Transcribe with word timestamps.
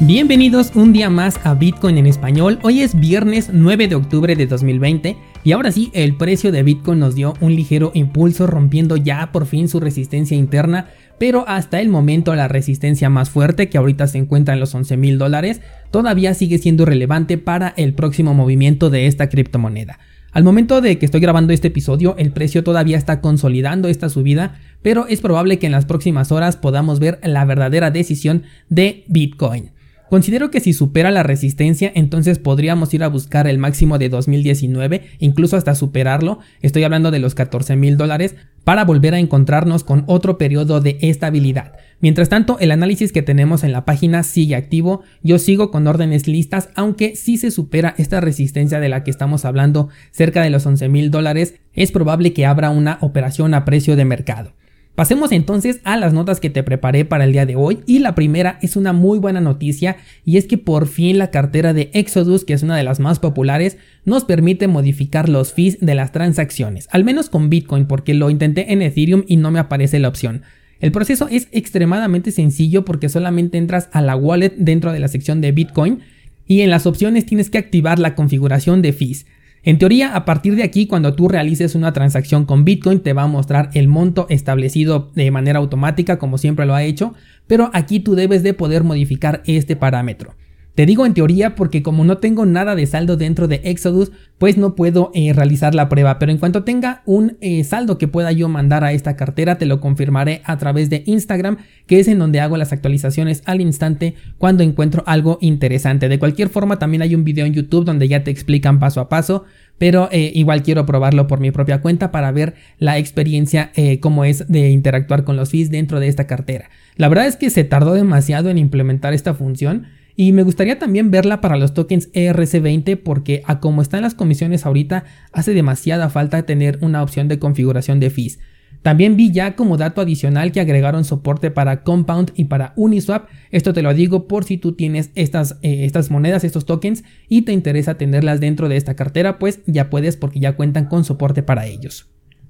Bienvenidos 0.00 0.70
un 0.76 0.92
día 0.92 1.10
más 1.10 1.40
a 1.42 1.54
Bitcoin 1.54 1.98
en 1.98 2.06
español. 2.06 2.60
Hoy 2.62 2.82
es 2.82 3.00
viernes 3.00 3.50
9 3.52 3.88
de 3.88 3.96
octubre 3.96 4.36
de 4.36 4.46
2020 4.46 5.16
y 5.42 5.50
ahora 5.50 5.72
sí, 5.72 5.90
el 5.92 6.16
precio 6.16 6.52
de 6.52 6.62
Bitcoin 6.62 7.00
nos 7.00 7.16
dio 7.16 7.34
un 7.40 7.56
ligero 7.56 7.90
impulso 7.94 8.46
rompiendo 8.46 8.96
ya 8.96 9.32
por 9.32 9.44
fin 9.44 9.66
su 9.68 9.80
resistencia 9.80 10.36
interna, 10.36 10.86
pero 11.18 11.44
hasta 11.48 11.80
el 11.80 11.88
momento 11.88 12.32
la 12.36 12.46
resistencia 12.46 13.10
más 13.10 13.28
fuerte 13.30 13.68
que 13.68 13.76
ahorita 13.76 14.06
se 14.06 14.18
encuentra 14.18 14.54
en 14.54 14.60
los 14.60 14.72
11 14.72 14.96
mil 14.96 15.18
dólares 15.18 15.62
todavía 15.90 16.32
sigue 16.32 16.58
siendo 16.58 16.84
relevante 16.84 17.36
para 17.36 17.74
el 17.76 17.92
próximo 17.92 18.34
movimiento 18.34 18.90
de 18.90 19.08
esta 19.08 19.28
criptomoneda. 19.28 19.98
Al 20.30 20.44
momento 20.44 20.80
de 20.80 20.96
que 20.98 21.06
estoy 21.06 21.20
grabando 21.20 21.52
este 21.52 21.68
episodio, 21.68 22.14
el 22.18 22.30
precio 22.30 22.62
todavía 22.62 22.98
está 22.98 23.20
consolidando 23.20 23.88
esta 23.88 24.08
subida, 24.08 24.60
pero 24.80 25.08
es 25.08 25.20
probable 25.20 25.58
que 25.58 25.66
en 25.66 25.72
las 25.72 25.86
próximas 25.86 26.30
horas 26.30 26.56
podamos 26.56 27.00
ver 27.00 27.18
la 27.24 27.44
verdadera 27.44 27.90
decisión 27.90 28.44
de 28.68 29.02
Bitcoin. 29.08 29.72
Considero 30.08 30.50
que 30.50 30.60
si 30.60 30.72
supera 30.72 31.10
la 31.10 31.22
resistencia, 31.22 31.92
entonces 31.94 32.38
podríamos 32.38 32.94
ir 32.94 33.02
a 33.02 33.08
buscar 33.08 33.46
el 33.46 33.58
máximo 33.58 33.98
de 33.98 34.08
2019, 34.08 35.02
incluso 35.18 35.56
hasta 35.56 35.74
superarlo, 35.74 36.38
estoy 36.62 36.84
hablando 36.84 37.10
de 37.10 37.18
los 37.18 37.34
14 37.34 37.76
mil 37.76 37.96
dólares, 37.96 38.34
para 38.64 38.84
volver 38.84 39.14
a 39.14 39.18
encontrarnos 39.18 39.84
con 39.84 40.04
otro 40.06 40.36
periodo 40.36 40.80
de 40.80 40.98
estabilidad. 41.00 41.72
Mientras 42.00 42.28
tanto, 42.28 42.58
el 42.58 42.70
análisis 42.70 43.12
que 43.12 43.22
tenemos 43.22 43.64
en 43.64 43.72
la 43.72 43.84
página 43.84 44.22
sigue 44.22 44.56
activo, 44.56 45.02
yo 45.22 45.38
sigo 45.38 45.70
con 45.70 45.86
órdenes 45.86 46.26
listas, 46.26 46.68
aunque 46.74 47.16
si 47.16 47.36
se 47.36 47.50
supera 47.50 47.94
esta 47.98 48.20
resistencia 48.20 48.78
de 48.80 48.88
la 48.88 49.04
que 49.04 49.10
estamos 49.10 49.44
hablando 49.44 49.88
cerca 50.10 50.42
de 50.42 50.50
los 50.50 50.64
11 50.64 50.88
mil 50.88 51.10
dólares, 51.10 51.54
es 51.72 51.92
probable 51.92 52.32
que 52.32 52.46
abra 52.46 52.70
una 52.70 52.98
operación 53.00 53.54
a 53.54 53.64
precio 53.64 53.96
de 53.96 54.04
mercado. 54.04 54.52
Pasemos 54.98 55.30
entonces 55.30 55.78
a 55.84 55.96
las 55.96 56.12
notas 56.12 56.40
que 56.40 56.50
te 56.50 56.64
preparé 56.64 57.04
para 57.04 57.22
el 57.22 57.30
día 57.30 57.46
de 57.46 57.54
hoy 57.54 57.78
y 57.86 58.00
la 58.00 58.16
primera 58.16 58.58
es 58.62 58.74
una 58.74 58.92
muy 58.92 59.20
buena 59.20 59.40
noticia 59.40 59.96
y 60.24 60.38
es 60.38 60.48
que 60.48 60.58
por 60.58 60.88
fin 60.88 61.18
la 61.18 61.30
cartera 61.30 61.72
de 61.72 61.88
Exodus, 61.94 62.44
que 62.44 62.52
es 62.52 62.64
una 62.64 62.76
de 62.76 62.82
las 62.82 62.98
más 62.98 63.20
populares, 63.20 63.78
nos 64.04 64.24
permite 64.24 64.66
modificar 64.66 65.28
los 65.28 65.52
fees 65.52 65.78
de 65.80 65.94
las 65.94 66.10
transacciones, 66.10 66.88
al 66.90 67.04
menos 67.04 67.30
con 67.30 67.48
Bitcoin 67.48 67.86
porque 67.86 68.12
lo 68.12 68.28
intenté 68.28 68.72
en 68.72 68.82
Ethereum 68.82 69.22
y 69.28 69.36
no 69.36 69.52
me 69.52 69.60
aparece 69.60 70.00
la 70.00 70.08
opción. 70.08 70.42
El 70.80 70.90
proceso 70.90 71.28
es 71.30 71.46
extremadamente 71.52 72.32
sencillo 72.32 72.84
porque 72.84 73.08
solamente 73.08 73.56
entras 73.56 73.90
a 73.92 74.02
la 74.02 74.16
wallet 74.16 74.54
dentro 74.56 74.92
de 74.92 74.98
la 74.98 75.06
sección 75.06 75.40
de 75.40 75.52
Bitcoin 75.52 76.00
y 76.48 76.62
en 76.62 76.70
las 76.70 76.86
opciones 76.86 77.24
tienes 77.24 77.50
que 77.50 77.58
activar 77.58 78.00
la 78.00 78.16
configuración 78.16 78.82
de 78.82 78.92
fees. 78.92 79.26
En 79.64 79.78
teoría, 79.78 80.14
a 80.14 80.24
partir 80.24 80.54
de 80.54 80.62
aquí, 80.62 80.86
cuando 80.86 81.14
tú 81.14 81.28
realices 81.28 81.74
una 81.74 81.92
transacción 81.92 82.44
con 82.44 82.64
Bitcoin, 82.64 83.00
te 83.00 83.12
va 83.12 83.24
a 83.24 83.26
mostrar 83.28 83.70
el 83.74 83.88
monto 83.88 84.26
establecido 84.30 85.10
de 85.14 85.30
manera 85.30 85.58
automática, 85.58 86.18
como 86.18 86.38
siempre 86.38 86.64
lo 86.64 86.74
ha 86.74 86.84
hecho, 86.84 87.14
pero 87.46 87.70
aquí 87.72 88.00
tú 88.00 88.14
debes 88.14 88.42
de 88.42 88.54
poder 88.54 88.84
modificar 88.84 89.42
este 89.46 89.74
parámetro. 89.74 90.34
Te 90.78 90.86
digo 90.86 91.04
en 91.06 91.12
teoría 91.12 91.56
porque 91.56 91.82
como 91.82 92.04
no 92.04 92.18
tengo 92.18 92.46
nada 92.46 92.76
de 92.76 92.86
saldo 92.86 93.16
dentro 93.16 93.48
de 93.48 93.62
Exodus, 93.64 94.12
pues 94.38 94.56
no 94.56 94.76
puedo 94.76 95.10
eh, 95.12 95.32
realizar 95.32 95.74
la 95.74 95.88
prueba, 95.88 96.20
pero 96.20 96.30
en 96.30 96.38
cuanto 96.38 96.62
tenga 96.62 97.02
un 97.04 97.36
eh, 97.40 97.64
saldo 97.64 97.98
que 97.98 98.06
pueda 98.06 98.30
yo 98.30 98.48
mandar 98.48 98.84
a 98.84 98.92
esta 98.92 99.16
cartera, 99.16 99.58
te 99.58 99.66
lo 99.66 99.80
confirmaré 99.80 100.40
a 100.44 100.56
través 100.56 100.88
de 100.88 101.02
Instagram, 101.04 101.56
que 101.88 101.98
es 101.98 102.06
en 102.06 102.20
donde 102.20 102.38
hago 102.38 102.56
las 102.56 102.72
actualizaciones 102.72 103.42
al 103.44 103.60
instante 103.60 104.14
cuando 104.38 104.62
encuentro 104.62 105.02
algo 105.06 105.38
interesante. 105.40 106.08
De 106.08 106.20
cualquier 106.20 106.48
forma, 106.48 106.78
también 106.78 107.02
hay 107.02 107.16
un 107.16 107.24
video 107.24 107.44
en 107.44 107.54
YouTube 107.54 107.84
donde 107.84 108.06
ya 108.06 108.22
te 108.22 108.30
explican 108.30 108.78
paso 108.78 109.00
a 109.00 109.08
paso, 109.08 109.46
pero 109.78 110.08
eh, 110.12 110.30
igual 110.32 110.62
quiero 110.62 110.86
probarlo 110.86 111.26
por 111.26 111.40
mi 111.40 111.50
propia 111.50 111.80
cuenta 111.80 112.12
para 112.12 112.30
ver 112.30 112.54
la 112.78 112.98
experiencia, 112.98 113.72
cómo 113.98 114.24
es 114.24 114.46
de 114.46 114.70
interactuar 114.70 115.24
con 115.24 115.34
los 115.34 115.50
fees 115.50 115.72
dentro 115.72 115.98
de 115.98 116.06
esta 116.06 116.28
cartera. 116.28 116.70
La 116.94 117.08
verdad 117.08 117.26
es 117.26 117.34
que 117.34 117.50
se 117.50 117.64
tardó 117.64 117.94
demasiado 117.94 118.48
en 118.48 118.58
implementar 118.58 119.12
esta 119.12 119.34
función. 119.34 119.98
Y 120.20 120.32
me 120.32 120.42
gustaría 120.42 120.80
también 120.80 121.12
verla 121.12 121.40
para 121.40 121.56
los 121.56 121.74
tokens 121.74 122.10
ERC20 122.12 123.00
porque 123.04 123.42
a 123.46 123.60
como 123.60 123.82
están 123.82 124.02
las 124.02 124.14
comisiones 124.14 124.66
ahorita 124.66 125.04
hace 125.30 125.54
demasiada 125.54 126.10
falta 126.10 126.42
tener 126.42 126.76
una 126.80 127.04
opción 127.04 127.28
de 127.28 127.38
configuración 127.38 128.00
de 128.00 128.10
fees. 128.10 128.40
También 128.82 129.16
vi 129.16 129.30
ya 129.30 129.54
como 129.54 129.76
dato 129.76 130.00
adicional 130.00 130.50
que 130.50 130.58
agregaron 130.58 131.04
soporte 131.04 131.52
para 131.52 131.84
Compound 131.84 132.32
y 132.34 132.46
para 132.46 132.72
Uniswap. 132.74 133.28
Esto 133.52 133.72
te 133.72 133.80
lo 133.80 133.94
digo 133.94 134.26
por 134.26 134.42
si 134.42 134.58
tú 134.58 134.72
tienes 134.72 135.12
estas, 135.14 135.60
eh, 135.62 135.84
estas 135.84 136.10
monedas, 136.10 136.42
estos 136.42 136.66
tokens 136.66 137.04
y 137.28 137.42
te 137.42 137.52
interesa 137.52 137.96
tenerlas 137.96 138.40
dentro 138.40 138.68
de 138.68 138.76
esta 138.76 138.96
cartera, 138.96 139.38
pues 139.38 139.60
ya 139.66 139.88
puedes 139.88 140.16
porque 140.16 140.40
ya 140.40 140.56
cuentan 140.56 140.86
con 140.86 141.04
soporte 141.04 141.44
para 141.44 141.66
ellos. 141.66 142.08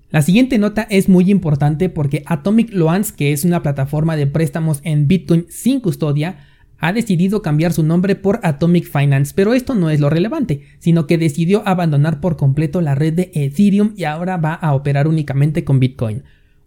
La 0.08 0.22
siguiente 0.22 0.56
nota 0.56 0.86
es 0.88 1.10
muy 1.10 1.30
importante 1.30 1.90
porque 1.90 2.22
Atomic 2.24 2.72
Loans, 2.72 3.12
que 3.12 3.34
es 3.34 3.44
una 3.44 3.62
plataforma 3.62 4.16
de 4.16 4.26
préstamos 4.26 4.80
en 4.84 5.06
Bitcoin 5.06 5.44
sin 5.50 5.80
custodia, 5.80 6.47
ha 6.78 6.92
decidido 6.92 7.42
cambiar 7.42 7.72
su 7.72 7.82
nombre 7.82 8.14
por 8.14 8.40
Atomic 8.42 8.88
Finance, 8.90 9.32
pero 9.34 9.54
esto 9.54 9.74
no 9.74 9.90
es 9.90 10.00
lo 10.00 10.10
relevante, 10.10 10.62
sino 10.78 11.06
que 11.06 11.18
decidió 11.18 11.62
abandonar 11.66 12.20
por 12.20 12.36
completo 12.36 12.80
la 12.80 12.94
red 12.94 13.12
de 13.12 13.30
Ethereum 13.34 13.92
y 13.96 14.04
ahora 14.04 14.36
va 14.36 14.54
a 14.54 14.74
operar 14.74 15.08
únicamente 15.08 15.64
con 15.64 15.80
Bitcoin. 15.80 16.22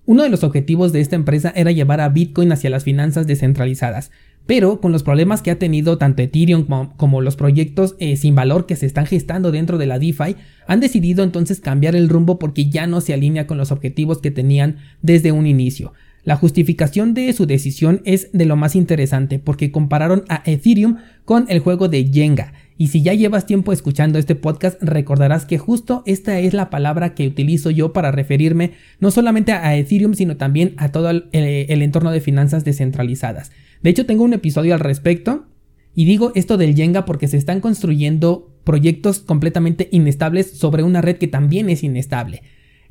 Uno 0.06 0.24
de 0.24 0.30
los 0.30 0.44
objetivos 0.44 0.92
de 0.92 1.00
esta 1.00 1.16
empresa 1.16 1.54
era 1.56 1.72
llevar 1.72 2.02
a 2.02 2.10
Bitcoin 2.10 2.52
hacia 2.52 2.70
las 2.70 2.84
finanzas 2.84 3.28
descentralizadas, 3.28 4.12
pero 4.46 4.82
con 4.82 4.92
los 4.92 5.04
problemas 5.04 5.42
que 5.42 5.52
ha 5.52 5.60
tenido 5.60 5.98
tanto 5.98 6.24
Ethereum 6.24 6.66
como, 6.98 7.22
los 7.22 7.36
proyectos 7.36 7.96
eh, 8.00 8.18
sin 8.18 8.36
valor 8.36 8.66
que 8.66 8.76
se 8.76 8.88
están 8.88 9.06
gestando 9.06 9.52
dentro 9.52 9.78
de 9.78 9.86
la 9.86 10.00
DeFi, 10.00 10.36
han 10.68 10.80
decidido 10.80 11.24
entonces 11.24 11.62
cambiar 11.62 11.96
el 11.96 12.10
rumbo 12.10 12.40
porque 12.40 12.70
ya 12.70 12.88
no 12.88 13.00
se 13.02 13.14
alinea 13.14 13.48
con 13.48 13.58
los 13.58 13.72
objetivos 13.72 14.18
que 14.18 14.32
tenían 14.32 14.78
desde 15.02 15.32
un 15.32 15.46
inicio. 15.46 15.94
La 16.24 16.36
justificación 16.36 17.14
de 17.14 17.34
su 17.34 17.48
decisión 17.48 18.02
es 18.06 18.30
de 18.32 18.46
lo 18.46 18.56
más 18.56 18.76
interesante 18.76 19.40
porque 19.40 19.72
compararon 19.72 20.24
a 20.30 20.44
Ethereum 20.46 20.98
con 21.26 21.46
el 21.50 21.60
juego 21.60 21.88
de 21.88 22.06
Jenga. 22.06 22.54
Y 22.78 22.88
si 22.88 23.02
ya 23.02 23.14
llevas 23.14 23.46
tiempo 23.46 23.74
escuchando 23.74 24.20
este 24.20 24.36
podcast, 24.36 24.82
recordarás 24.82 25.46
que 25.46 25.58
justo 25.58 26.04
esta 26.06 26.40
es 26.40 26.54
la 26.54 26.70
palabra 26.70 27.16
que 27.16 27.28
utilizo 27.28 27.70
yo 27.70 27.94
para 27.94 28.12
referirme 28.12 28.72
no 29.00 29.12
solamente 29.12 29.52
a 29.52 29.76
Ethereum, 29.76 30.14
sino 30.14 30.38
también 30.38 30.74
a 30.78 30.90
todo 30.90 31.10
el, 31.10 31.30
entorno 31.32 32.12
de 32.12 32.22
finanzas 32.22 32.66
descentralizadas. 32.66 33.52
De 33.82 33.90
hecho, 33.90 34.06
tengo 34.06 34.24
un 34.24 34.34
episodio 34.34 34.74
al 34.74 34.80
respecto 34.80 35.46
y 35.96 36.06
digo 36.06 36.32
esto 36.36 36.58
del 36.58 36.76
Jenga 36.76 37.06
porque 37.06 37.28
se 37.28 37.38
están 37.38 37.62
construyendo 37.62 38.52
proyectos 38.64 39.20
completamente 39.20 39.88
inestables 39.92 40.52
sobre 40.52 40.84
una 40.84 41.02
red 41.02 41.18
que 41.18 41.28
también 41.28 41.70
es 41.70 41.84
inestable. 41.84 42.44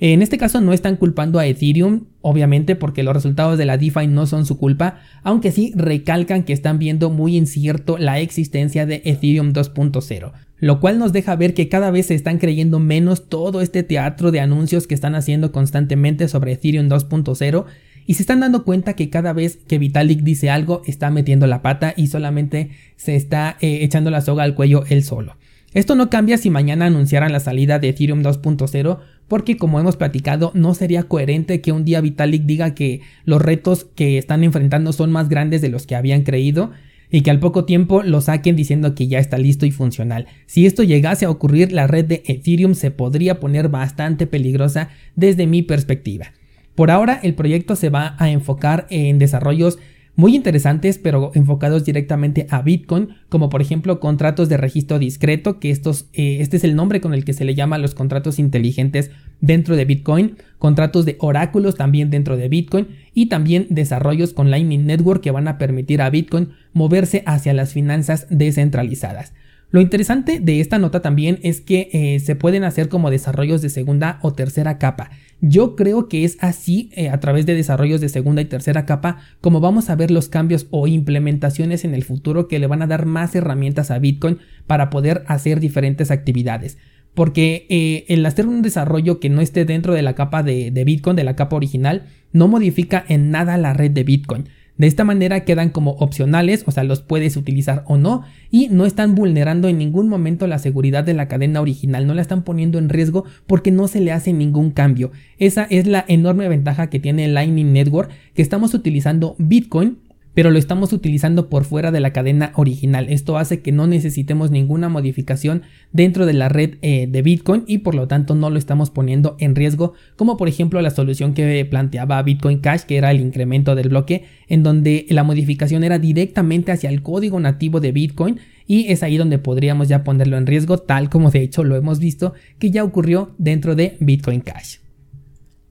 En 0.03 0.22
este 0.22 0.38
caso 0.38 0.62
no 0.62 0.72
están 0.72 0.97
culpando 0.97 1.38
a 1.38 1.47
Ethereum, 1.47 2.06
obviamente 2.22 2.75
porque 2.75 3.03
los 3.03 3.12
resultados 3.12 3.59
de 3.59 3.66
la 3.66 3.77
DeFi 3.77 4.06
no 4.06 4.25
son 4.25 4.47
su 4.47 4.56
culpa, 4.56 5.00
aunque 5.22 5.53
sí 5.53 5.75
recalcan 5.77 6.44
que 6.44 6.55
están 6.55 6.78
viendo 6.78 7.11
muy 7.11 7.37
incierto 7.37 7.99
la 7.99 8.19
existencia 8.19 8.87
de 8.87 9.03
Ethereum 9.05 9.53
2.0, 9.53 10.33
lo 10.59 10.81
cual 10.81 10.99
nos 10.99 11.12
deja 11.12 11.37
ver 11.37 11.53
que 11.53 11.69
cada 11.69 11.91
vez 11.91 12.06
se 12.06 12.15
están 12.15 12.38
creyendo 12.38 12.78
menos 12.78 13.28
todo 13.28 13.61
este 13.61 13.83
teatro 13.83 14.31
de 14.31 14.41
anuncios 14.41 14.87
que 14.87 14.94
están 14.94 15.15
haciendo 15.15 15.53
constantemente 15.53 16.28
sobre 16.28 16.53
Ethereum 16.53 16.88
2.0 16.88 17.67
y 18.06 18.15
se 18.15 18.22
están 18.22 18.41
dando 18.41 18.65
cuenta 18.65 18.94
que 18.94 19.11
cada 19.11 19.34
vez 19.34 19.59
que 19.69 19.78
Vitalik 19.78 20.22
dice 20.22 20.49
algo 20.49 20.81
está 20.87 21.11
metiendo 21.11 21.47
la 21.47 21.61
pata 21.61 21.93
y 21.94 22.06
solamente 22.06 22.70
se 22.96 23.17
está 23.17 23.58
eh, 23.61 23.81
echando 23.82 24.11
la 24.11 24.23
soga 24.23 24.44
al 24.44 24.55
cuello 24.55 24.82
él 24.88 25.05
solo. 25.05 25.37
Esto 25.72 25.94
no 25.94 26.11
cambia 26.11 26.37
si 26.37 26.50
mañana 26.50 26.87
anunciaran 26.87 27.32
la 27.32 27.38
salida 27.38 27.78
de 27.78 27.90
Ethereum 27.90 28.22
2.0 28.22 28.99
porque 29.28 29.56
como 29.56 29.78
hemos 29.78 29.96
platicado 29.96 30.50
no 30.52 30.75
sería 30.75 31.05
coherente 31.05 31.61
que 31.61 31.70
un 31.70 31.84
día 31.84 32.00
Vitalik 32.00 32.43
diga 32.43 32.75
que 32.75 33.02
los 33.25 33.40
retos 33.40 33.84
que 33.94 34.19
están 34.19 34.43
enfrentando 34.43 34.93
son 34.93 35.12
más 35.12 35.28
grandes 35.28 35.61
de 35.62 35.69
los 35.69 35.87
que 35.87 35.94
habían 35.94 36.22
creído 36.22 36.72
y 37.08 37.20
que 37.22 37.31
al 37.31 37.38
poco 37.38 37.64
tiempo 37.64 38.02
lo 38.02 38.20
saquen 38.20 38.56
diciendo 38.56 38.96
que 38.96 39.06
ya 39.06 39.20
está 39.20 39.38
listo 39.38 39.64
y 39.64 39.70
funcional. 39.70 40.26
Si 40.46 40.67
esto 40.67 40.82
llegase 40.82 41.26
a 41.26 41.31
ocurrir, 41.31 41.70
la 41.70 41.87
red 41.87 42.05
de 42.05 42.22
Ethereum 42.26 42.75
se 42.75 42.90
podría 42.90 43.38
poner 43.38 43.69
bastante 43.69 44.26
peligrosa 44.26 44.90
desde 45.14 45.46
mi 45.46 45.62
perspectiva. 45.62 46.32
Por 46.75 46.90
ahora 46.90 47.20
el 47.22 47.34
proyecto 47.34 47.76
se 47.76 47.90
va 47.90 48.17
a 48.19 48.31
enfocar 48.31 48.88
en 48.90 49.20
desarrollos 49.20 49.78
muy 50.16 50.36
interesantes 50.36 50.98
pero 50.98 51.30
enfocados 51.34 51.84
directamente 51.84 52.46
a 52.50 52.62
Bitcoin, 52.62 53.10
como 53.28 53.48
por 53.48 53.62
ejemplo 53.62 54.00
contratos 54.00 54.48
de 54.48 54.56
registro 54.56 54.98
discreto, 54.98 55.58
que 55.58 55.70
estos, 55.70 56.08
eh, 56.12 56.38
este 56.40 56.56
es 56.56 56.64
el 56.64 56.76
nombre 56.76 57.00
con 57.00 57.14
el 57.14 57.24
que 57.24 57.32
se 57.32 57.44
le 57.44 57.54
llama 57.54 57.78
los 57.78 57.94
contratos 57.94 58.38
inteligentes 58.38 59.10
dentro 59.40 59.76
de 59.76 59.84
Bitcoin, 59.84 60.36
contratos 60.58 61.06
de 61.06 61.16
oráculos 61.20 61.76
también 61.76 62.10
dentro 62.10 62.36
de 62.36 62.48
Bitcoin 62.48 62.88
y 63.14 63.26
también 63.26 63.66
desarrollos 63.70 64.32
con 64.32 64.50
Lightning 64.50 64.86
Network 64.86 65.22
que 65.22 65.30
van 65.30 65.48
a 65.48 65.58
permitir 65.58 66.02
a 66.02 66.10
Bitcoin 66.10 66.50
moverse 66.72 67.22
hacia 67.26 67.54
las 67.54 67.72
finanzas 67.72 68.26
descentralizadas. 68.30 69.32
Lo 69.72 69.81
interesante 69.81 70.40
de 70.40 70.61
esta 70.61 70.78
nota 70.78 71.00
también 71.00 71.38
es 71.43 71.61
que 71.61 71.90
eh, 71.93 72.19
se 72.19 72.34
pueden 72.34 72.64
hacer 72.64 72.88
como 72.88 73.11
desarrollos 73.11 73.62
de 73.62 73.69
segunda 73.69 74.19
o 74.22 74.32
tercera 74.32 74.78
capa. 74.78 75.11
Yo 75.40 75.76
creo 75.76 76.08
que 76.08 76.25
es 76.25 76.38
así 76.40 76.90
eh, 76.94 77.08
a 77.08 77.20
través 77.20 77.46
de 77.46 77.55
desarrollos 77.55 78.00
de 78.00 78.08
segunda 78.08 78.43
y 78.43 78.46
tercera 78.46 78.84
capa 78.84 79.19
como 79.40 79.61
vamos 79.61 79.88
a 79.88 79.94
ver 79.94 80.11
los 80.11 80.28
cambios 80.28 80.67
o 80.70 80.88
implementaciones 80.88 81.84
en 81.84 81.94
el 81.94 82.02
futuro 82.02 82.49
que 82.49 82.58
le 82.58 82.67
van 82.67 82.82
a 82.82 82.88
dar 82.88 83.06
más 83.06 83.34
herramientas 83.37 83.93
a 83.93 84.00
Bitcoin 84.00 84.38
para 84.67 84.90
poder 84.90 85.22
hacer 85.28 85.61
diferentes 85.61 86.11
actividades. 86.11 86.76
Porque 87.14 87.67
eh, 87.70 88.06
el 88.08 88.26
hacer 88.26 88.49
un 88.49 88.62
desarrollo 88.62 89.20
que 89.20 89.31
no 89.31 89.40
esté 89.40 89.64
dentro 89.64 89.94
de 89.94 90.02
la 90.02 90.14
capa 90.14 90.43
de 90.43 90.82
Bitcoin, 90.84 91.17
de 91.17 91.25
la 91.25 91.37
capa 91.37 91.56
original, 91.56 92.06
no 92.32 92.49
modifica 92.49 93.05
en 93.08 93.31
nada 93.31 93.56
la 93.56 93.72
red 93.72 93.93
de 93.93 94.05
Bitcoin. 94.05 94.49
De 94.81 94.87
esta 94.87 95.05
manera 95.05 95.41
quedan 95.41 95.69
como 95.69 95.91
opcionales, 95.91 96.65
o 96.67 96.71
sea, 96.71 96.85
los 96.85 97.03
puedes 97.03 97.37
utilizar 97.37 97.85
o 97.87 97.99
no, 97.99 98.23
y 98.50 98.69
no 98.69 98.87
están 98.87 99.15
vulnerando 99.15 99.69
en 99.69 99.77
ningún 99.77 100.09
momento 100.09 100.47
la 100.47 100.59
seguridad 100.59 101.05
de 101.05 101.12
la 101.12 101.29
cadena 101.29 101.61
original, 101.61 102.06
no 102.06 102.15
la 102.15 102.23
están 102.23 102.44
poniendo 102.44 102.79
en 102.79 102.88
riesgo 102.88 103.27
porque 103.47 103.73
no 103.73 103.88
se 103.88 104.00
le 104.00 104.11
hace 104.11 104.32
ningún 104.32 104.71
cambio. 104.71 105.12
Esa 105.37 105.65
es 105.65 105.87
la 105.87 106.06
enorme 106.09 106.49
ventaja 106.49 106.88
que 106.88 106.99
tiene 106.99 107.29
Lightning 107.29 107.75
Network, 107.75 108.11
que 108.32 108.41
estamos 108.41 108.73
utilizando 108.73 109.37
Bitcoin 109.37 109.99
pero 110.35 110.50
lo 110.50 110.59
estamos 110.59 110.93
utilizando 110.93 111.49
por 111.49 111.65
fuera 111.65 111.91
de 111.91 112.00
la 112.00 112.12
cadena 112.12 112.53
original. 112.55 113.06
Esto 113.09 113.38
hace 113.38 113.61
que 113.61 113.73
no 113.73 113.87
necesitemos 113.87 114.50
ninguna 114.50 114.88
modificación 114.88 115.62
dentro 115.93 116.27
de 116.27 116.32
la 116.32 116.49
red 116.49 116.75
eh, 116.82 117.06
de 117.11 117.23
Bitcoin 117.23 117.65
y 117.67 117.79
por 117.79 117.94
lo 117.94 118.09
tanto 118.09 118.35
no 118.35 118.50
lo 118.50 118.59
estamos 118.59 118.91
poniendo 118.91 119.37
en 119.38 119.55
riesgo, 119.55 119.94
como 120.17 120.37
por 120.37 120.49
ejemplo 120.49 120.81
la 120.81 120.91
solución 120.91 121.35
que 121.35 121.65
planteaba 121.65 122.23
Bitcoin 122.23 122.59
Cash, 122.59 122.82
que 122.82 122.97
era 122.97 123.11
el 123.11 123.21
incremento 123.21 123.75
del 123.75 123.88
bloque, 123.88 124.25
en 124.49 124.62
donde 124.62 125.06
la 125.09 125.25
modificación 125.25 125.85
era 125.85 125.99
directamente 125.99 126.73
hacia 126.73 126.91
el 126.91 127.03
código 127.03 127.41
nativo 127.41 127.81
de 127.81 127.93
Bitcoin 127.93 128.41
y 128.67 128.93
es 128.93 129.03
ahí 129.03 129.17
donde 129.17 129.38
podríamos 129.38 129.88
ya 129.88 130.05
ponerlo 130.05 130.37
en 130.37 130.47
riesgo, 130.47 130.79
tal 130.79 131.11
como 131.11 131.31
de 131.31 131.43
hecho 131.43 131.65
lo 131.65 131.77
hemos 131.77 131.99
visto 131.99 132.35
que 132.59 132.71
ya 132.71 132.85
ocurrió 132.85 133.35
dentro 133.38 133.75
de 133.75 133.97
Bitcoin 134.00 134.41
Cash. 134.41 134.80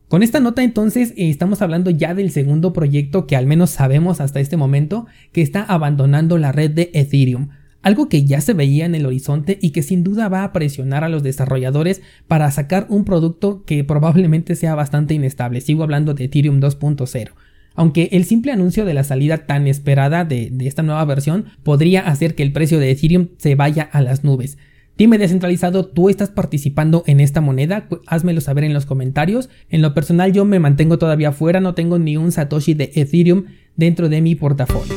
Con 0.10 0.24
esta 0.24 0.40
nota 0.40 0.64
entonces 0.64 1.12
eh, 1.12 1.30
estamos 1.30 1.62
hablando 1.62 1.92
ya 1.92 2.16
del 2.16 2.32
segundo 2.32 2.74
proyecto 2.74 3.28
que 3.28 3.36
al 3.36 3.46
menos 3.46 3.70
sabemos 3.70 4.20
hasta 4.20 4.40
este 4.40 4.58
momento 4.58 5.06
que 5.32 5.44
está 5.44 5.62
abandonando 5.62 6.40
la 6.40 6.52
red 6.52 6.72
de 6.72 6.90
Ethereum, 6.96 7.50
algo 7.84 8.10
que 8.10 8.26
ya 8.26 8.42
se 8.42 8.54
veía 8.54 8.88
en 8.88 8.96
el 8.96 9.06
horizonte 9.06 9.60
y 9.62 9.70
que 9.70 9.84
sin 9.84 10.04
duda 10.04 10.28
va 10.28 10.44
a 10.44 10.52
presionar 10.52 11.04
a 11.04 11.10
los 11.10 11.22
desarrolladores 11.22 12.02
para 12.28 12.50
sacar 12.50 12.88
un 12.90 13.06
producto 13.06 13.64
que 13.66 13.84
probablemente 13.84 14.56
sea 14.56 14.74
bastante 14.74 15.14
inestable. 15.14 15.62
Sigo 15.62 15.84
hablando 15.84 16.16
de 16.16 16.24
Ethereum 16.24 16.60
2.0. 16.60 17.30
Aunque 17.76 18.10
el 18.12 18.26
simple 18.26 18.52
anuncio 18.52 18.86
de 18.86 18.96
la 18.96 19.04
salida 19.04 19.46
tan 19.46 19.68
esperada 19.68 20.26
de, 20.26 20.50
de 20.52 20.68
esta 20.68 20.82
nueva 20.82 21.06
versión 21.06 21.46
podría 21.62 22.02
hacer 22.02 22.34
que 22.34 22.42
el 22.42 22.52
precio 22.52 22.80
de 22.80 22.90
Ethereum 22.90 23.28
se 23.38 23.54
vaya 23.54 23.84
a 23.84 24.02
las 24.02 24.24
nubes. 24.24 24.58
Dime 25.00 25.18
descentralizado, 25.18 25.86
¿tú 25.86 26.10
estás 26.10 26.30
participando 26.30 27.06
en 27.07 27.22
esta 27.22 27.40
moneda? 27.40 27.88
Házmelo 28.06 28.42
saber 28.42 28.66
en 28.66 28.74
los 28.74 28.86
comentarios. 28.86 29.50
En 29.69 29.81
lo 29.81 29.94
personal 29.94 30.34
yo 30.34 30.44
me 30.44 30.60
mantengo 30.60 31.00
todavía 31.00 31.31
fuera, 31.31 31.62
no 31.62 31.74
tengo 31.74 31.98
ni 31.98 32.18
un 32.18 32.34
Satoshi 32.34 32.74
de 32.74 32.92
Ethereum 32.94 33.46
dentro 33.78 34.10
de 34.10 34.19
mi 34.19 34.36
portafolio. 34.36 34.94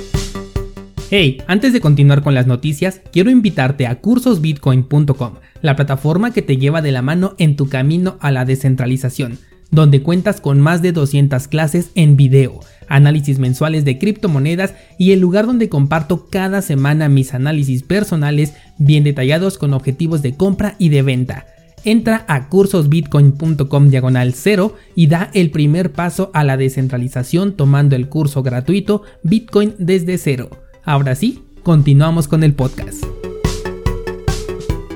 Hey, 1.09 1.41
antes 1.47 1.73
de 1.73 1.81
continuar 1.81 2.25
con 2.25 2.35
las 2.35 2.49
noticias, 2.49 3.01
quiero 3.13 3.31
invitarte 3.31 3.87
a 3.87 4.01
cursosbitcoin.com, 4.01 5.35
la 5.61 5.77
plataforma 5.77 6.33
que 6.33 6.43
te 6.43 6.57
lleva 6.57 6.83
de 6.83 6.91
la 6.91 7.03
mano 7.03 7.37
en 7.39 7.55
tu 7.55 7.69
camino 7.69 8.17
a 8.19 8.33
la 8.33 8.45
descentralización, 8.45 9.39
donde 9.73 10.03
cuentas 10.03 10.41
con 10.41 10.61
más 10.61 10.83
de 10.83 10.93
200 10.93 11.49
clases 11.49 11.91
en 11.97 12.17
video 12.17 12.61
análisis 12.93 13.39
mensuales 13.39 13.85
de 13.85 13.99
criptomonedas 13.99 14.75
y 14.99 15.13
el 15.13 15.21
lugar 15.21 15.47
donde 15.47 15.69
comparto 15.69 16.27
cada 16.31 16.63
semana 16.63 17.09
mis 17.09 17.35
análisis 17.35 17.83
personales 17.83 18.55
bien 18.79 19.03
detallados 19.03 19.59
con 19.59 19.73
objetivos 19.73 20.23
de 20.23 20.37
compra 20.37 20.77
y 20.79 20.91
de 20.91 21.03
venta. 21.03 21.47
Entra 21.85 22.25
a 22.29 22.49
cursosbitcoin.com 22.49 23.89
diagonal 23.89 24.35
0 24.35 24.77
y 24.95 25.09
da 25.09 25.31
el 25.35 25.51
primer 25.51 25.93
paso 25.93 26.31
a 26.33 26.45
la 26.45 26.57
descentralización 26.57 27.57
tomando 27.57 27.97
el 27.97 28.09
curso 28.09 28.43
gratuito 28.43 29.03
Bitcoin 29.25 29.75
desde 29.79 30.17
cero. 30.19 30.51
Ahora 30.85 31.17
sí, 31.17 31.43
continuamos 31.65 32.29
con 32.29 32.45
el 32.45 32.55
podcast. 32.55 33.05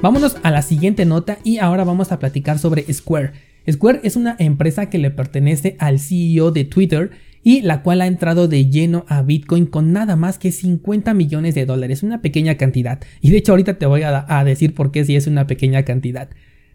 Vámonos 0.01 0.37
a 0.45 0.51
la 0.53 0.63
siguiente 0.63 1.07
nota 1.07 1.39
y 1.43 1.59
ahora 1.59 1.83
vamos 1.83 2.13
a 2.13 2.21
platicar 2.21 2.61
sobre 2.61 2.93
Square. 2.93 3.56
Square 3.71 4.01
es 4.05 4.17
una 4.17 4.37
empresa 4.39 4.89
que 4.89 4.99
le 4.99 5.11
pertenece 5.11 5.77
al 5.79 5.99
CEO 5.99 6.51
de 6.51 6.65
Twitter 6.65 7.11
y 7.43 7.63
la 7.63 7.83
cual 7.83 8.01
ha 8.01 8.09
entrado 8.09 8.49
de 8.49 8.69
lleno 8.69 9.05
a 9.09 9.23
Bitcoin 9.23 9.67
con 9.67 9.93
nada 9.93 10.17
más 10.17 10.37
que 10.37 10.51
50 10.51 11.15
millones 11.15 11.55
de 11.55 11.65
dólares, 11.65 12.03
una 12.03 12.21
pequeña 12.21 12.57
cantidad. 12.57 13.01
Y 13.21 13.31
de 13.31 13.37
hecho 13.37 13.53
ahorita 13.53 13.79
te 13.79 13.87
voy 13.87 14.03
a, 14.03 14.45
decir 14.45 14.75
por 14.75 14.91
qué 14.91 15.05
si 15.05 15.15
es 15.15 15.29
una 15.29 15.47
pequeña 15.47 15.85
cantidad. 15.85 16.29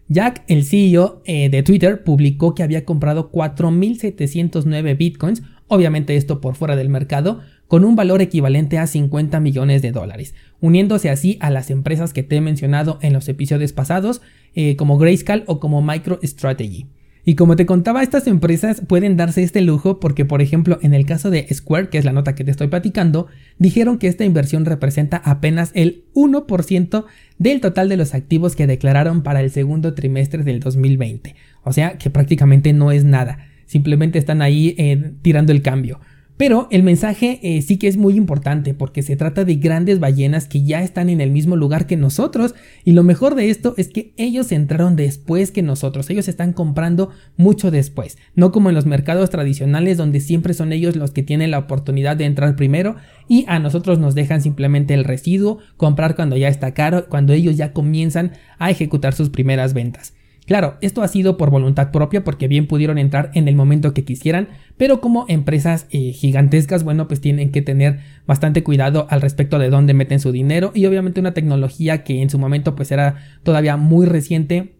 Jack, 0.08 0.42
el 0.48 0.64
CEO 0.64 1.22
eh, 1.26 1.50
de 1.50 1.62
Twitter, 1.62 2.02
publicó 2.04 2.54
que 2.54 2.62
había 2.62 2.86
comprado 2.86 3.30
4.709 3.30 4.96
bitcoins, 4.96 5.42
obviamente 5.68 6.16
esto 6.16 6.40
por 6.40 6.54
fuera 6.54 6.74
del 6.74 6.88
mercado, 6.88 7.40
con 7.68 7.84
un 7.84 7.96
valor 7.96 8.20
equivalente 8.20 8.78
a 8.78 8.86
50 8.86 9.40
millones 9.40 9.82
de 9.82 9.92
dólares, 9.92 10.34
uniéndose 10.60 11.10
así 11.10 11.38
a 11.40 11.50
las 11.50 11.70
empresas 11.70 12.12
que 12.12 12.22
te 12.22 12.36
he 12.36 12.40
mencionado 12.40 12.98
en 13.02 13.12
los 13.12 13.28
episodios 13.28 13.72
pasados, 13.72 14.20
eh, 14.54 14.76
como 14.76 14.98
Grayscale 14.98 15.44
o 15.46 15.60
como 15.60 15.82
MicroStrategy. 15.82 16.86
Y 17.24 17.36
como 17.36 17.54
te 17.54 17.66
contaba, 17.66 18.02
estas 18.02 18.26
empresas 18.26 18.82
pueden 18.86 19.16
darse 19.16 19.44
este 19.44 19.60
lujo 19.60 20.00
porque, 20.00 20.24
por 20.24 20.42
ejemplo, 20.42 20.80
en 20.82 20.92
el 20.92 21.06
caso 21.06 21.30
de 21.30 21.46
Square, 21.54 21.88
que 21.88 21.98
es 21.98 22.04
la 22.04 22.12
nota 22.12 22.34
que 22.34 22.42
te 22.42 22.50
estoy 22.50 22.66
platicando, 22.66 23.28
dijeron 23.58 23.98
que 23.98 24.08
esta 24.08 24.24
inversión 24.24 24.64
representa 24.64 25.18
apenas 25.18 25.70
el 25.74 26.04
1% 26.14 27.04
del 27.38 27.60
total 27.60 27.88
de 27.88 27.96
los 27.96 28.14
activos 28.14 28.56
que 28.56 28.66
declararon 28.66 29.22
para 29.22 29.40
el 29.40 29.50
segundo 29.50 29.94
trimestre 29.94 30.42
del 30.42 30.58
2020. 30.58 31.36
O 31.62 31.72
sea 31.72 31.96
que 31.96 32.10
prácticamente 32.10 32.72
no 32.72 32.90
es 32.90 33.04
nada. 33.04 33.46
Simplemente 33.66 34.18
están 34.18 34.42
ahí 34.42 34.74
eh, 34.76 35.12
tirando 35.22 35.52
el 35.52 35.62
cambio. 35.62 36.00
Pero 36.42 36.66
el 36.72 36.82
mensaje 36.82 37.38
eh, 37.44 37.62
sí 37.62 37.76
que 37.76 37.86
es 37.86 37.96
muy 37.96 38.16
importante 38.16 38.74
porque 38.74 39.02
se 39.02 39.14
trata 39.14 39.44
de 39.44 39.54
grandes 39.54 40.00
ballenas 40.00 40.48
que 40.48 40.64
ya 40.64 40.82
están 40.82 41.08
en 41.08 41.20
el 41.20 41.30
mismo 41.30 41.54
lugar 41.54 41.86
que 41.86 41.96
nosotros. 41.96 42.56
Y 42.82 42.94
lo 42.94 43.04
mejor 43.04 43.36
de 43.36 43.48
esto 43.48 43.74
es 43.76 43.90
que 43.90 44.12
ellos 44.16 44.50
entraron 44.50 44.96
después 44.96 45.52
que 45.52 45.62
nosotros, 45.62 46.10
ellos 46.10 46.26
están 46.26 46.52
comprando 46.52 47.10
mucho 47.36 47.70
después, 47.70 48.18
no 48.34 48.50
como 48.50 48.70
en 48.70 48.74
los 48.74 48.86
mercados 48.86 49.30
tradicionales 49.30 49.96
donde 49.96 50.18
siempre 50.18 50.52
son 50.52 50.72
ellos 50.72 50.96
los 50.96 51.12
que 51.12 51.22
tienen 51.22 51.52
la 51.52 51.60
oportunidad 51.60 52.16
de 52.16 52.24
entrar 52.24 52.56
primero 52.56 52.96
y 53.28 53.44
a 53.46 53.60
nosotros 53.60 54.00
nos 54.00 54.16
dejan 54.16 54.42
simplemente 54.42 54.94
el 54.94 55.04
residuo, 55.04 55.58
comprar 55.76 56.16
cuando 56.16 56.36
ya 56.36 56.48
está 56.48 56.74
caro, 56.74 57.08
cuando 57.08 57.34
ellos 57.34 57.56
ya 57.56 57.72
comienzan 57.72 58.32
a 58.58 58.68
ejecutar 58.68 59.14
sus 59.14 59.30
primeras 59.30 59.74
ventas. 59.74 60.12
Claro, 60.52 60.76
esto 60.82 61.00
ha 61.00 61.08
sido 61.08 61.38
por 61.38 61.48
voluntad 61.48 61.92
propia 61.92 62.24
porque 62.24 62.46
bien 62.46 62.66
pudieron 62.66 62.98
entrar 62.98 63.30
en 63.32 63.48
el 63.48 63.56
momento 63.56 63.94
que 63.94 64.04
quisieran, 64.04 64.48
pero 64.76 65.00
como 65.00 65.24
empresas 65.28 65.86
eh, 65.88 66.12
gigantescas, 66.12 66.84
bueno, 66.84 67.08
pues 67.08 67.22
tienen 67.22 67.50
que 67.50 67.62
tener 67.62 68.00
bastante 68.26 68.62
cuidado 68.62 69.06
al 69.08 69.22
respecto 69.22 69.58
de 69.58 69.70
dónde 69.70 69.94
meten 69.94 70.20
su 70.20 70.30
dinero 70.30 70.70
y 70.74 70.84
obviamente 70.84 71.20
una 71.20 71.32
tecnología 71.32 72.04
que 72.04 72.20
en 72.20 72.28
su 72.28 72.38
momento 72.38 72.74
pues 72.74 72.92
era 72.92 73.16
todavía 73.44 73.78
muy 73.78 74.04
reciente, 74.04 74.74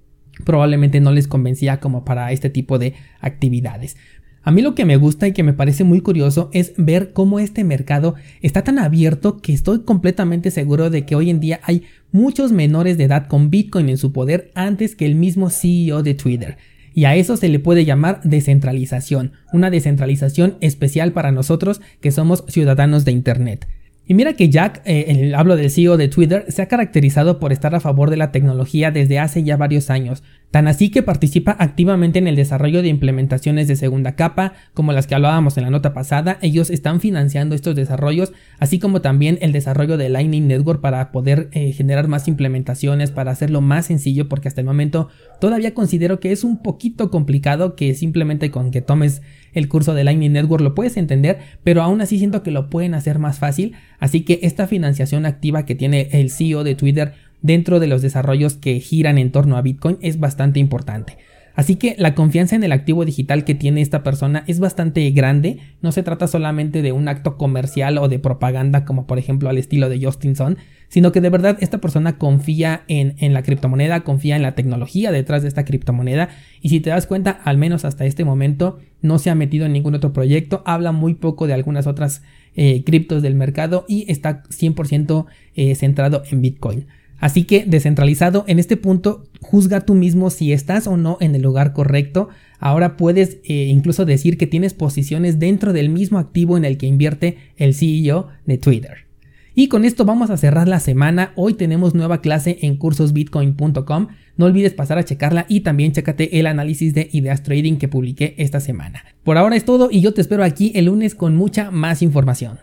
probablemente 0.44 1.00
no 1.00 1.10
les 1.10 1.26
convencía 1.26 1.80
como 1.80 2.04
para 2.04 2.32
este 2.32 2.50
tipo 2.50 2.78
de 2.78 2.92
actividades. 3.22 3.96
A 4.44 4.50
mí 4.50 4.60
lo 4.60 4.74
que 4.74 4.84
me 4.84 4.96
gusta 4.96 5.28
y 5.28 5.32
que 5.32 5.44
me 5.44 5.52
parece 5.52 5.84
muy 5.84 6.00
curioso 6.00 6.50
es 6.52 6.74
ver 6.76 7.12
cómo 7.12 7.38
este 7.38 7.62
mercado 7.62 8.16
está 8.40 8.62
tan 8.62 8.78
abierto 8.78 9.38
que 9.38 9.52
estoy 9.52 9.84
completamente 9.84 10.50
seguro 10.50 10.90
de 10.90 11.06
que 11.06 11.14
hoy 11.14 11.30
en 11.30 11.38
día 11.38 11.60
hay 11.62 11.84
muchos 12.12 12.52
menores 12.52 12.98
de 12.98 13.04
edad 13.04 13.26
con 13.26 13.50
Bitcoin 13.50 13.88
en 13.88 13.98
su 13.98 14.12
poder 14.12 14.50
antes 14.54 14.94
que 14.94 15.06
el 15.06 15.14
mismo 15.14 15.50
CEO 15.50 16.02
de 16.02 16.14
Twitter. 16.14 16.58
Y 16.94 17.06
a 17.06 17.16
eso 17.16 17.36
se 17.36 17.48
le 17.48 17.58
puede 17.58 17.84
llamar 17.84 18.20
descentralización, 18.22 19.32
una 19.52 19.70
descentralización 19.70 20.58
especial 20.60 21.12
para 21.12 21.32
nosotros 21.32 21.80
que 22.00 22.12
somos 22.12 22.44
ciudadanos 22.48 23.04
de 23.04 23.12
Internet. 23.12 23.66
Y 24.12 24.14
mira 24.14 24.34
que 24.34 24.50
Jack, 24.50 24.82
eh, 24.84 25.06
el, 25.08 25.34
hablo 25.34 25.56
del 25.56 25.70
CEO 25.70 25.96
de 25.96 26.06
Twitter, 26.06 26.44
se 26.48 26.60
ha 26.60 26.68
caracterizado 26.68 27.40
por 27.40 27.50
estar 27.50 27.74
a 27.74 27.80
favor 27.80 28.10
de 28.10 28.18
la 28.18 28.30
tecnología 28.30 28.90
desde 28.90 29.18
hace 29.18 29.42
ya 29.42 29.56
varios 29.56 29.88
años, 29.88 30.22
tan 30.50 30.68
así 30.68 30.90
que 30.90 31.02
participa 31.02 31.56
activamente 31.58 32.18
en 32.18 32.26
el 32.26 32.36
desarrollo 32.36 32.82
de 32.82 32.88
implementaciones 32.88 33.68
de 33.68 33.76
segunda 33.76 34.14
capa, 34.14 34.52
como 34.74 34.92
las 34.92 35.06
que 35.06 35.14
hablábamos 35.14 35.56
en 35.56 35.64
la 35.64 35.70
nota 35.70 35.94
pasada, 35.94 36.36
ellos 36.42 36.68
están 36.68 37.00
financiando 37.00 37.54
estos 37.54 37.74
desarrollos, 37.74 38.34
así 38.58 38.78
como 38.78 39.00
también 39.00 39.38
el 39.40 39.50
desarrollo 39.50 39.96
de 39.96 40.10
Lightning 40.10 40.46
Network 40.46 40.82
para 40.82 41.10
poder 41.10 41.48
eh, 41.52 41.72
generar 41.72 42.06
más 42.06 42.28
implementaciones, 42.28 43.12
para 43.12 43.30
hacerlo 43.30 43.62
más 43.62 43.86
sencillo, 43.86 44.28
porque 44.28 44.48
hasta 44.48 44.60
el 44.60 44.66
momento 44.66 45.08
todavía 45.40 45.72
considero 45.72 46.20
que 46.20 46.32
es 46.32 46.44
un 46.44 46.62
poquito 46.62 47.10
complicado 47.10 47.76
que 47.76 47.94
simplemente 47.94 48.50
con 48.50 48.72
que 48.72 48.82
tomes 48.82 49.22
el 49.52 49.68
curso 49.68 49.94
de 49.94 50.04
Lightning 50.04 50.32
Network 50.32 50.62
lo 50.62 50.74
puedes 50.74 50.96
entender, 50.96 51.38
pero 51.64 51.82
aún 51.82 52.00
así 52.00 52.18
siento 52.18 52.42
que 52.42 52.50
lo 52.50 52.70
pueden 52.70 52.94
hacer 52.94 53.18
más 53.18 53.38
fácil. 53.38 53.74
Así 53.98 54.22
que 54.22 54.40
esta 54.42 54.66
financiación 54.66 55.26
activa 55.26 55.64
que 55.64 55.74
tiene 55.74 56.08
el 56.12 56.30
CEO 56.30 56.64
de 56.64 56.74
Twitter 56.74 57.14
dentro 57.42 57.80
de 57.80 57.86
los 57.88 58.02
desarrollos 58.02 58.54
que 58.54 58.80
giran 58.80 59.18
en 59.18 59.32
torno 59.32 59.56
a 59.56 59.62
Bitcoin 59.62 59.98
es 60.00 60.18
bastante 60.18 60.60
importante. 60.60 61.18
Así 61.54 61.76
que 61.76 61.94
la 61.98 62.14
confianza 62.14 62.56
en 62.56 62.64
el 62.64 62.72
activo 62.72 63.04
digital 63.04 63.44
que 63.44 63.54
tiene 63.54 63.82
esta 63.82 64.02
persona 64.02 64.44
es 64.46 64.58
bastante 64.58 65.10
grande, 65.10 65.58
no 65.80 65.92
se 65.92 66.02
trata 66.02 66.26
solamente 66.26 66.82
de 66.82 66.92
un 66.92 67.08
acto 67.08 67.36
comercial 67.36 67.98
o 67.98 68.08
de 68.08 68.18
propaganda 68.18 68.84
como 68.84 69.06
por 69.06 69.18
ejemplo 69.18 69.48
al 69.48 69.58
estilo 69.58 69.88
de 69.88 70.02
Justinson, 70.02 70.56
sino 70.88 71.12
que 71.12 71.20
de 71.20 71.30
verdad 71.30 71.56
esta 71.60 71.78
persona 71.78 72.18
confía 72.18 72.82
en, 72.88 73.14
en 73.18 73.32
la 73.34 73.42
criptomoneda, 73.42 74.00
confía 74.00 74.36
en 74.36 74.42
la 74.42 74.54
tecnología 74.54 75.10
detrás 75.10 75.42
de 75.42 75.48
esta 75.48 75.64
criptomoneda. 75.64 76.28
Y 76.60 76.68
si 76.68 76.80
te 76.80 76.90
das 76.90 77.06
cuenta, 77.06 77.30
al 77.30 77.56
menos 77.58 77.84
hasta 77.84 78.04
este 78.04 78.24
momento 78.24 78.78
no 79.00 79.18
se 79.18 79.30
ha 79.30 79.34
metido 79.34 79.66
en 79.66 79.72
ningún 79.72 79.94
otro 79.94 80.12
proyecto, 80.12 80.62
habla 80.66 80.92
muy 80.92 81.14
poco 81.14 81.46
de 81.46 81.54
algunas 81.54 81.86
otras 81.86 82.22
eh, 82.54 82.84
criptos 82.84 83.22
del 83.22 83.34
mercado 83.34 83.86
y 83.88 84.04
está 84.10 84.42
100% 84.44 85.26
eh, 85.54 85.74
centrado 85.74 86.22
en 86.30 86.42
Bitcoin. 86.42 86.86
Así 87.22 87.44
que 87.44 87.64
descentralizado, 87.64 88.44
en 88.48 88.58
este 88.58 88.76
punto 88.76 89.22
juzga 89.40 89.82
tú 89.82 89.94
mismo 89.94 90.28
si 90.28 90.52
estás 90.52 90.88
o 90.88 90.96
no 90.96 91.18
en 91.20 91.36
el 91.36 91.42
lugar 91.42 91.72
correcto. 91.72 92.30
Ahora 92.58 92.96
puedes 92.96 93.38
eh, 93.44 93.68
incluso 93.68 94.04
decir 94.04 94.36
que 94.36 94.48
tienes 94.48 94.74
posiciones 94.74 95.38
dentro 95.38 95.72
del 95.72 95.88
mismo 95.88 96.18
activo 96.18 96.56
en 96.56 96.64
el 96.64 96.78
que 96.78 96.86
invierte 96.86 97.36
el 97.56 97.74
CEO 97.74 98.26
de 98.44 98.58
Twitter. 98.58 99.06
Y 99.54 99.68
con 99.68 99.84
esto 99.84 100.04
vamos 100.04 100.30
a 100.30 100.36
cerrar 100.36 100.66
la 100.66 100.80
semana. 100.80 101.32
Hoy 101.36 101.54
tenemos 101.54 101.94
nueva 101.94 102.20
clase 102.20 102.58
en 102.62 102.76
cursosbitcoin.com. 102.76 104.08
No 104.36 104.46
olvides 104.46 104.74
pasar 104.74 104.98
a 104.98 105.04
checarla 105.04 105.46
y 105.48 105.60
también 105.60 105.92
chécate 105.92 106.40
el 106.40 106.48
análisis 106.48 106.92
de 106.92 107.08
ideas 107.12 107.44
trading 107.44 107.76
que 107.76 107.86
publiqué 107.86 108.34
esta 108.38 108.58
semana. 108.58 109.04
Por 109.22 109.38
ahora 109.38 109.54
es 109.54 109.64
todo 109.64 109.90
y 109.92 110.00
yo 110.00 110.12
te 110.12 110.22
espero 110.22 110.42
aquí 110.42 110.72
el 110.74 110.86
lunes 110.86 111.14
con 111.14 111.36
mucha 111.36 111.70
más 111.70 112.02
información. 112.02 112.58